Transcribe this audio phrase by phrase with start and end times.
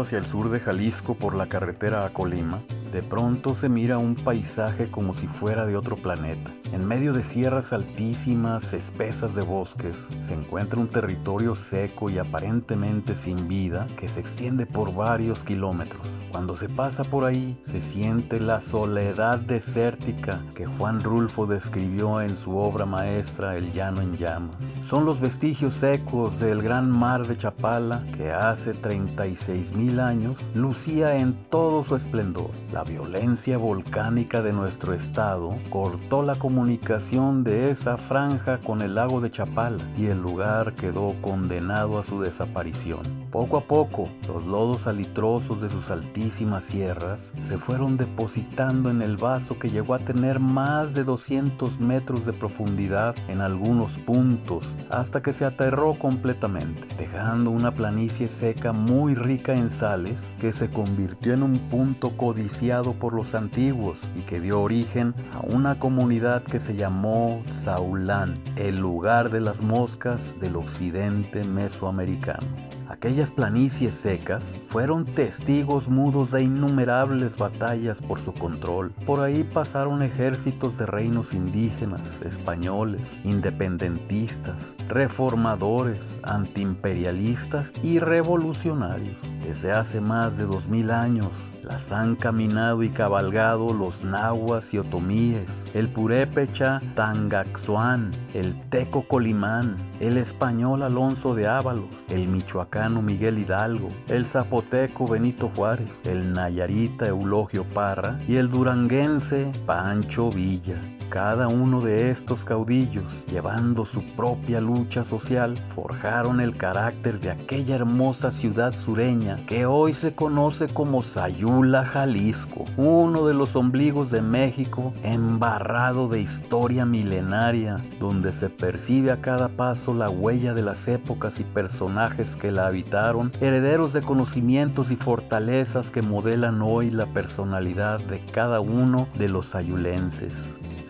[0.00, 2.60] Hacia el sur de Jalisco por la carretera a Colima,
[2.92, 6.50] de pronto se mira un paisaje como si fuera de otro planeta.
[6.76, 9.96] En medio de sierras altísimas, espesas de bosques,
[10.28, 16.06] se encuentra un territorio seco y aparentemente sin vida que se extiende por varios kilómetros.
[16.30, 22.36] Cuando se pasa por ahí, se siente la soledad desértica que Juan Rulfo describió en
[22.36, 24.56] su obra maestra El Llano en Llamas.
[24.84, 31.16] Son los vestigios secos del gran mar de Chapala que hace 36 mil años lucía
[31.16, 32.50] en todo su esplendor.
[32.70, 39.20] La violencia volcánica de nuestro estado cortó la comunicación de esa franja con el lago
[39.20, 43.25] de Chapala y el lugar quedó condenado a su desaparición.
[43.36, 49.18] Poco a poco, los lodos alitrosos de sus altísimas sierras se fueron depositando en el
[49.18, 55.20] vaso que llegó a tener más de 200 metros de profundidad en algunos puntos, hasta
[55.20, 61.34] que se aterró completamente, dejando una planicie seca muy rica en sales que se convirtió
[61.34, 66.58] en un punto codiciado por los antiguos y que dio origen a una comunidad que
[66.58, 72.75] se llamó Saulán, el lugar de las moscas del occidente mesoamericano.
[73.06, 74.42] Aquellas planicies secas
[74.76, 78.90] fueron testigos mudos de innumerables batallas por su control.
[79.06, 84.54] Por ahí pasaron ejércitos de reinos indígenas, españoles, independentistas,
[84.86, 89.16] reformadores, antiimperialistas y revolucionarios.
[89.42, 91.28] Desde hace más de dos mil años
[91.62, 95.42] las han caminado y cabalgado los nahuas y otomíes,
[95.74, 103.88] el purépecha Tangaxuán, el teco Colimán, el español Alonso de Ábalos, el michoacano Miguel Hidalgo,
[104.08, 104.65] el zapoteco
[105.08, 110.80] Benito Juárez, el nayarita Eulogio Parra y el duranguense Pancho Villa.
[111.08, 117.76] Cada uno de estos caudillos, llevando su propia lucha social, forjaron el carácter de aquella
[117.76, 124.20] hermosa ciudad sureña que hoy se conoce como Sayula, Jalisco, uno de los ombligos de
[124.20, 130.88] México embarrado de historia milenaria, donde se percibe a cada paso la huella de las
[130.88, 137.06] épocas y personajes que la habitaron, herederos de conocimientos y fortalezas que modelan hoy la
[137.06, 140.32] personalidad de cada uno de los sayulenses.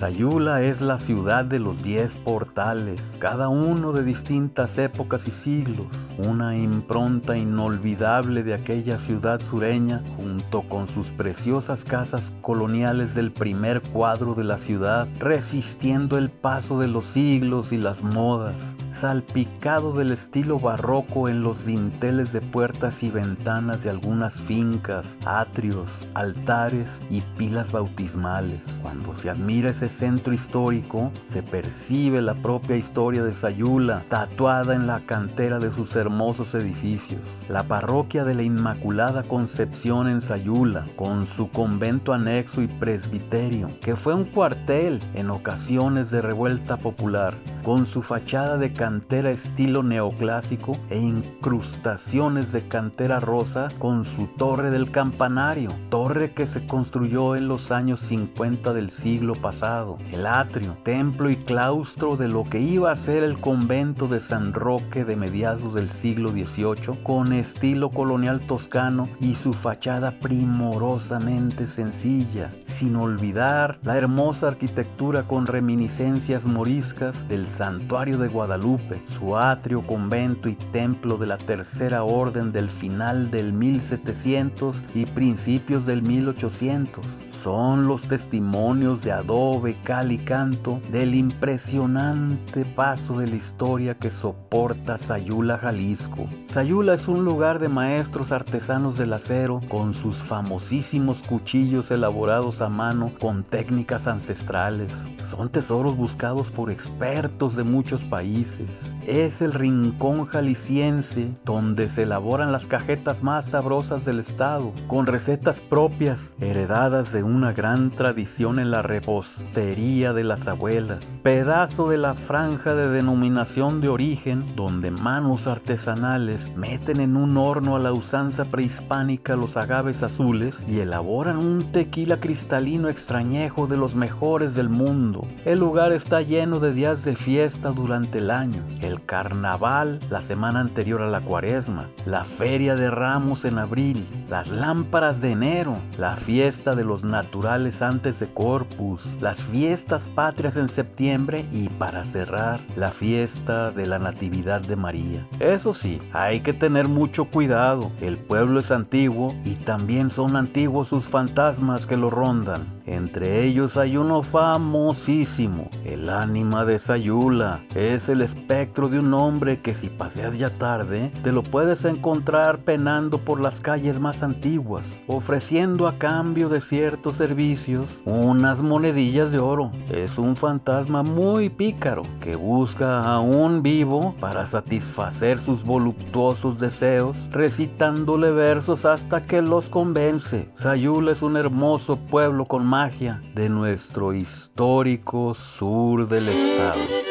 [0.00, 5.88] Sayula es la ciudad de los diez portales, cada uno de distintas épocas y siglos,
[6.16, 13.82] una impronta inolvidable de aquella ciudad sureña junto con sus preciosas casas coloniales del primer
[13.82, 18.54] cuadro de la ciudad, resistiendo el paso de los siglos y las modas
[19.00, 25.88] salpicado del estilo barroco en los dinteles de puertas y ventanas de algunas fincas, atrios,
[26.12, 28.60] altares y pilas bautismales.
[28.82, 34.86] Cuando se admira ese centro histórico, se percibe la propia historia de Sayula, tatuada en
[34.86, 37.22] la cantera de sus hermosos edificios.
[37.48, 43.96] La parroquia de la Inmaculada Concepción en Sayula, con su convento anexo y presbiterio, que
[43.96, 47.32] fue un cuartel en ocasiones de revuelta popular,
[47.64, 54.72] con su fachada de cantera estilo neoclásico e incrustaciones de cantera rosa con su torre
[54.72, 60.76] del campanario, torre que se construyó en los años 50 del siglo pasado, el atrio,
[60.82, 65.14] templo y claustro de lo que iba a ser el convento de San Roque de
[65.14, 73.78] mediados del siglo XVIII con estilo colonial toscano y su fachada primorosamente sencilla, sin olvidar
[73.84, 78.79] la hermosa arquitectura con reminiscencias moriscas del santuario de Guadalupe
[79.18, 85.86] su atrio, convento y templo de la tercera orden del final del 1700 y principios
[85.86, 87.04] del 1800
[87.42, 94.10] son los testimonios de adobe, cal y canto del impresionante paso de la historia que
[94.10, 96.26] soporta Sayula, Jalisco.
[96.52, 102.68] Sayula es un lugar de maestros artesanos del acero con sus famosísimos cuchillos elaborados a
[102.68, 104.92] mano con técnicas ancestrales.
[105.30, 108.68] Son tesoros buscados por expertos de muchos países
[109.06, 115.60] es el rincón jalisciense donde se elaboran las cajetas más sabrosas del estado, con recetas
[115.60, 121.04] propias heredadas de una gran tradición en la repostería de las abuelas.
[121.22, 127.76] Pedazo de la franja de denominación de origen donde manos artesanales meten en un horno
[127.76, 133.94] a la usanza prehispánica los agaves azules y elaboran un tequila cristalino extrañejo de los
[133.94, 135.26] mejores del mundo.
[135.44, 138.62] El lugar está lleno de días de fiesta durante el año.
[139.00, 145.20] Carnaval la semana anterior a la cuaresma, la feria de ramos en abril, las lámparas
[145.20, 151.44] de enero, la fiesta de los naturales antes de Corpus, las fiestas patrias en septiembre
[151.52, 155.26] y para cerrar, la fiesta de la Natividad de María.
[155.38, 160.88] Eso sí, hay que tener mucho cuidado, el pueblo es antiguo y también son antiguos
[160.88, 162.80] sus fantasmas que lo rondan.
[162.86, 167.60] Entre ellos hay uno famosísimo, el ánima de Sayula.
[167.76, 172.58] Es el espectro de un hombre que si paseas ya tarde, te lo puedes encontrar
[172.58, 179.38] penando por las calles más antiguas, ofreciendo a cambio de ciertos servicios unas monedillas de
[179.38, 179.70] oro.
[179.92, 187.28] Es un fantasma muy pícaro que busca a un vivo para satisfacer sus voluptuosos deseos,
[187.30, 190.50] recitándole versos hasta que los convence.
[190.54, 192.90] Sayula es un hermoso pueblo con más
[193.34, 197.09] de nuestro histórico sur del estado.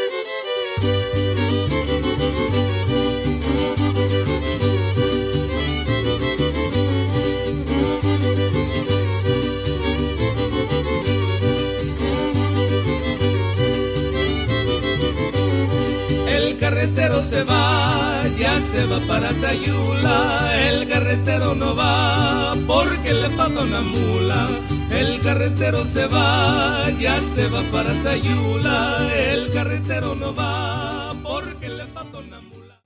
[16.27, 20.51] El carretero se va, ya se va para Sayula.
[20.69, 22.18] El carretero no va
[22.69, 24.47] porque le paga una mula.
[24.91, 30.68] El carretero se va, ya se va para Sayula, el carretero no va.